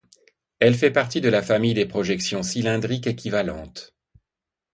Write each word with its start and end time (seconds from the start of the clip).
Elle 0.57 0.73
fait 0.73 0.89
partie 0.89 1.21
de 1.21 1.29
la 1.29 1.43
famille 1.43 1.75
des 1.75 1.85
projections 1.85 2.41
cylindriques 2.41 3.05
équivalentes. 3.05 3.93